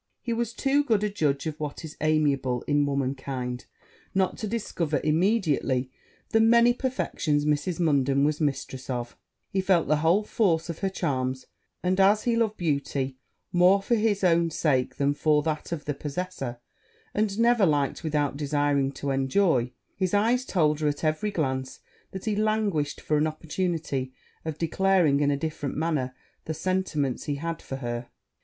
He 0.23 0.33
was 0.33 0.53
too 0.53 0.83
good 0.83 1.03
a 1.03 1.11
judge 1.11 1.45
of 1.45 1.59
what 1.59 1.85
is 1.85 1.95
amiable 2.01 2.63
in 2.63 2.87
womankind, 2.87 3.67
not 4.15 4.35
to 4.39 4.47
discover 4.47 4.99
immediately 5.03 5.91
the 6.29 6.39
many 6.41 6.73
perfections 6.73 7.45
Mrs. 7.45 7.79
Munden 7.79 8.23
was 8.23 8.41
mistress 8.41 8.89
of: 8.89 9.15
he 9.51 9.61
felt 9.61 9.87
the 9.87 9.97
whole 9.97 10.23
force 10.23 10.69
of 10.71 10.79
her 10.79 10.89
charms; 10.89 11.45
and 11.83 11.99
as 11.99 12.23
he 12.23 12.35
loved 12.35 12.57
beauty 12.57 13.19
more 13.51 13.79
for 13.79 13.93
his 13.93 14.23
own 14.23 14.49
sake 14.49 14.95
than 14.95 15.13
for 15.13 15.43
that 15.43 15.71
of 15.71 15.85
the 15.85 15.93
possessor, 15.93 16.57
and 17.13 17.37
never 17.37 17.67
liked 17.67 18.03
without 18.03 18.35
desiring 18.35 18.91
to 18.93 19.11
enjoy, 19.11 19.71
his 19.95 20.15
eyes 20.15 20.45
told 20.45 20.79
her, 20.79 20.87
at 20.87 21.03
every 21.03 21.29
glance, 21.29 21.79
that 22.09 22.25
he 22.25 22.35
languished 22.35 22.99
for 22.99 23.17
an 23.17 23.27
opportunity 23.27 24.15
of 24.45 24.57
declaring 24.57 25.19
in 25.19 25.29
a 25.29 25.37
different 25.37 25.77
manner 25.77 26.15
the 26.45 26.55
sentiments 26.55 27.25
he 27.25 27.35
had 27.35 27.61
for 27.61 27.75
her. 27.75 28.09